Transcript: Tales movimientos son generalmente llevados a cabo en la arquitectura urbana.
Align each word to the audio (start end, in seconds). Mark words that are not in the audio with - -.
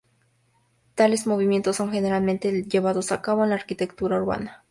Tales 0.95 1.27
movimientos 1.27 1.75
son 1.75 1.91
generalmente 1.91 2.63
llevados 2.63 3.11
a 3.11 3.21
cabo 3.21 3.43
en 3.43 3.51
la 3.51 3.57
arquitectura 3.57 4.19
urbana. 4.19 4.59